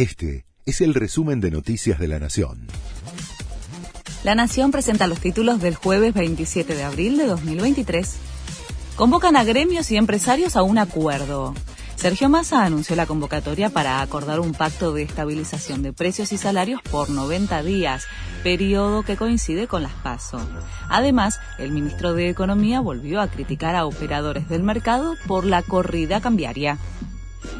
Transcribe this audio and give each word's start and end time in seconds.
Este 0.00 0.46
es 0.64 0.80
el 0.80 0.94
resumen 0.94 1.42
de 1.42 1.50
Noticias 1.50 1.98
de 1.98 2.08
la 2.08 2.18
Nación. 2.18 2.68
La 4.24 4.34
Nación 4.34 4.70
presenta 4.70 5.06
los 5.06 5.20
títulos 5.20 5.60
del 5.60 5.74
jueves 5.74 6.14
27 6.14 6.74
de 6.74 6.84
abril 6.84 7.18
de 7.18 7.26
2023. 7.26 8.16
Convocan 8.96 9.36
a 9.36 9.44
gremios 9.44 9.90
y 9.90 9.98
empresarios 9.98 10.56
a 10.56 10.62
un 10.62 10.78
acuerdo. 10.78 11.52
Sergio 11.96 12.30
Massa 12.30 12.64
anunció 12.64 12.96
la 12.96 13.04
convocatoria 13.04 13.68
para 13.68 14.00
acordar 14.00 14.40
un 14.40 14.54
pacto 14.54 14.94
de 14.94 15.02
estabilización 15.02 15.82
de 15.82 15.92
precios 15.92 16.32
y 16.32 16.38
salarios 16.38 16.80
por 16.90 17.10
90 17.10 17.62
días, 17.62 18.06
periodo 18.42 19.02
que 19.02 19.18
coincide 19.18 19.66
con 19.66 19.82
las 19.82 19.92
PASO. 19.92 20.40
Además, 20.88 21.40
el 21.58 21.72
ministro 21.72 22.14
de 22.14 22.30
Economía 22.30 22.80
volvió 22.80 23.20
a 23.20 23.28
criticar 23.28 23.76
a 23.76 23.84
operadores 23.84 24.48
del 24.48 24.62
mercado 24.62 25.16
por 25.26 25.44
la 25.44 25.60
corrida 25.60 26.22
cambiaria. 26.22 26.78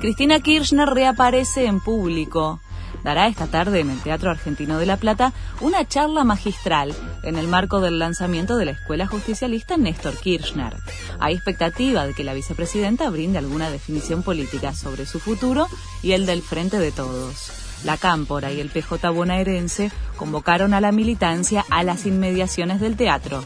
Cristina 0.00 0.40
Kirchner 0.40 0.88
reaparece 0.88 1.66
en 1.66 1.78
público 1.78 2.60
dará 3.04 3.26
esta 3.26 3.46
tarde 3.46 3.80
en 3.80 3.90
el 3.90 4.00
Teatro 4.00 4.30
Argentino 4.30 4.78
de 4.78 4.86
La 4.86 4.96
Plata 4.96 5.32
una 5.60 5.86
charla 5.86 6.24
magistral 6.24 6.94
en 7.22 7.36
el 7.36 7.48
marco 7.48 7.80
del 7.80 7.98
lanzamiento 7.98 8.56
de 8.56 8.64
la 8.66 8.70
Escuela 8.72 9.06
Justicialista 9.06 9.76
Néstor 9.76 10.16
Kirchner. 10.16 10.74
Hay 11.18 11.34
expectativa 11.34 12.06
de 12.06 12.14
que 12.14 12.24
la 12.24 12.34
vicepresidenta 12.34 13.10
brinde 13.10 13.38
alguna 13.38 13.70
definición 13.70 14.22
política 14.22 14.74
sobre 14.74 15.06
su 15.06 15.20
futuro 15.20 15.68
y 16.02 16.12
el 16.12 16.26
del 16.26 16.42
Frente 16.42 16.78
de 16.78 16.92
Todos. 16.92 17.52
La 17.84 17.96
Cámpora 17.96 18.52
y 18.52 18.60
el 18.60 18.68
PJ 18.70 19.10
bonaerense 19.10 19.90
convocaron 20.16 20.74
a 20.74 20.80
la 20.80 20.92
militancia 20.92 21.64
a 21.70 21.82
las 21.82 22.06
inmediaciones 22.06 22.80
del 22.80 22.96
teatro. 22.96 23.42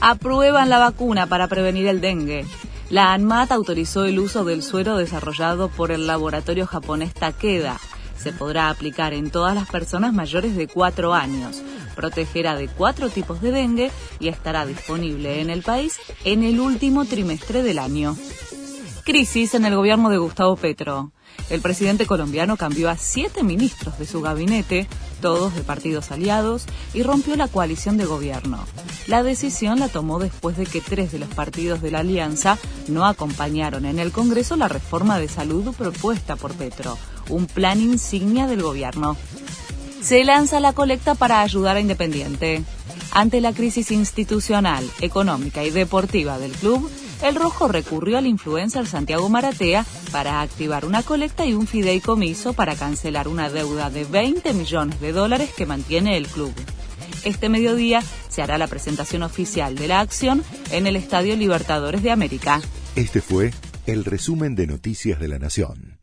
Aprueban 0.00 0.68
la 0.68 0.78
vacuna 0.78 1.26
para 1.26 1.48
prevenir 1.48 1.86
el 1.86 2.00
dengue. 2.00 2.44
La 2.90 3.12
ANMAT 3.12 3.52
autorizó 3.52 4.04
el 4.04 4.18
uso 4.18 4.44
del 4.44 4.62
suero 4.62 4.96
desarrollado 4.96 5.68
por 5.68 5.90
el 5.90 6.06
laboratorio 6.06 6.66
japonés 6.66 7.12
Takeda 7.14 7.78
se 8.16 8.32
podrá 8.32 8.70
aplicar 8.70 9.12
en 9.12 9.30
todas 9.30 9.54
las 9.54 9.68
personas 9.68 10.12
mayores 10.12 10.56
de 10.56 10.66
4 10.66 11.14
años. 11.14 11.62
Protegerá 11.94 12.56
de 12.56 12.68
cuatro 12.68 13.08
tipos 13.08 13.40
de 13.40 13.52
dengue 13.52 13.90
y 14.20 14.28
estará 14.28 14.66
disponible 14.66 15.40
en 15.40 15.48
el 15.48 15.62
país 15.62 15.96
en 16.24 16.42
el 16.42 16.60
último 16.60 17.04
trimestre 17.04 17.62
del 17.62 17.78
año. 17.78 18.16
Crisis 19.06 19.54
en 19.54 19.64
el 19.64 19.76
gobierno 19.76 20.10
de 20.10 20.18
Gustavo 20.18 20.56
Petro. 20.56 21.12
El 21.48 21.60
presidente 21.60 22.06
colombiano 22.06 22.56
cambió 22.56 22.90
a 22.90 22.96
siete 22.96 23.44
ministros 23.44 24.00
de 24.00 24.04
su 24.04 24.20
gabinete, 24.20 24.88
todos 25.22 25.54
de 25.54 25.62
partidos 25.62 26.10
aliados, 26.10 26.64
y 26.92 27.04
rompió 27.04 27.36
la 27.36 27.46
coalición 27.46 27.98
de 27.98 28.04
gobierno. 28.04 28.58
La 29.06 29.22
decisión 29.22 29.78
la 29.78 29.86
tomó 29.86 30.18
después 30.18 30.56
de 30.56 30.66
que 30.66 30.80
tres 30.80 31.12
de 31.12 31.20
los 31.20 31.28
partidos 31.28 31.80
de 31.82 31.92
la 31.92 32.00
alianza 32.00 32.58
no 32.88 33.06
acompañaron 33.06 33.84
en 33.84 34.00
el 34.00 34.10
Congreso 34.10 34.56
la 34.56 34.66
reforma 34.66 35.20
de 35.20 35.28
salud 35.28 35.72
propuesta 35.76 36.34
por 36.34 36.52
Petro, 36.54 36.98
un 37.28 37.46
plan 37.46 37.80
insignia 37.80 38.48
del 38.48 38.62
gobierno. 38.62 39.16
Se 40.02 40.24
lanza 40.24 40.58
la 40.58 40.72
colecta 40.72 41.14
para 41.14 41.42
ayudar 41.42 41.76
a 41.76 41.80
Independiente. 41.80 42.64
Ante 43.12 43.40
la 43.40 43.52
crisis 43.52 43.90
institucional, 43.90 44.88
económica 45.00 45.64
y 45.64 45.70
deportiva 45.70 46.38
del 46.38 46.52
club, 46.52 46.90
el 47.22 47.34
Rojo 47.34 47.68
recurrió 47.68 48.18
al 48.18 48.26
influencer 48.26 48.86
Santiago 48.86 49.28
Maratea 49.28 49.86
para 50.12 50.42
activar 50.42 50.84
una 50.84 51.02
colecta 51.02 51.46
y 51.46 51.54
un 51.54 51.66
fideicomiso 51.66 52.52
para 52.52 52.76
cancelar 52.76 53.28
una 53.28 53.48
deuda 53.48 53.90
de 53.90 54.04
20 54.04 54.52
millones 54.52 55.00
de 55.00 55.12
dólares 55.12 55.50
que 55.56 55.66
mantiene 55.66 56.16
el 56.16 56.26
club. 56.26 56.52
Este 57.24 57.48
mediodía 57.48 58.02
se 58.28 58.42
hará 58.42 58.58
la 58.58 58.68
presentación 58.68 59.22
oficial 59.22 59.74
de 59.74 59.88
la 59.88 60.00
acción 60.00 60.44
en 60.70 60.86
el 60.86 60.94
Estadio 60.94 61.36
Libertadores 61.36 62.02
de 62.02 62.10
América. 62.10 62.60
Este 62.94 63.20
fue 63.20 63.52
el 63.86 64.04
resumen 64.04 64.54
de 64.54 64.66
Noticias 64.66 65.18
de 65.18 65.28
la 65.28 65.38
Nación. 65.38 65.95